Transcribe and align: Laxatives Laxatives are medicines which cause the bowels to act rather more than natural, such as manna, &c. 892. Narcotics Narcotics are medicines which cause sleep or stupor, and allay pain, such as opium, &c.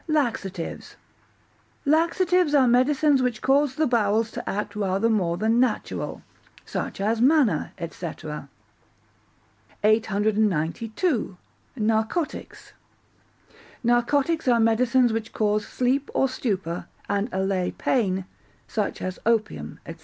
Laxatives 0.07 0.95
Laxatives 1.85 2.55
are 2.55 2.67
medicines 2.67 3.21
which 3.21 3.39
cause 3.39 3.75
the 3.75 3.85
bowels 3.85 4.31
to 4.31 4.49
act 4.49 4.75
rather 4.75 5.11
more 5.11 5.37
than 5.37 5.59
natural, 5.59 6.23
such 6.65 6.99
as 6.99 7.21
manna, 7.21 7.71
&c. 7.77 8.07
892. 9.83 11.37
Narcotics 11.75 12.73
Narcotics 13.83 14.47
are 14.47 14.59
medicines 14.59 15.13
which 15.13 15.31
cause 15.33 15.67
sleep 15.67 16.09
or 16.15 16.27
stupor, 16.27 16.87
and 17.07 17.29
allay 17.31 17.69
pain, 17.69 18.25
such 18.67 19.03
as 19.03 19.19
opium, 19.23 19.79
&c. 19.85 19.97